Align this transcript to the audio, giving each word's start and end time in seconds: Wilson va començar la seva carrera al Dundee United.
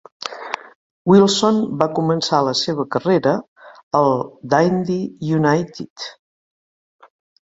Wilson 1.09 1.59
va 1.81 1.87
començar 1.97 2.39
la 2.47 2.53
seva 2.61 2.85
carrera 2.95 3.33
al 4.01 4.09
Dundee 4.53 5.35
United. 5.41 6.09